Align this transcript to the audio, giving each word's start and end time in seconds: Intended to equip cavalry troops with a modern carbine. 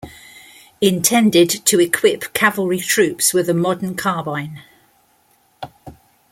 Intended 0.81 1.47
to 1.63 1.79
equip 1.79 2.33
cavalry 2.33 2.79
troops 2.79 3.35
with 3.35 3.47
a 3.49 3.53
modern 3.53 3.93
carbine. 3.93 4.63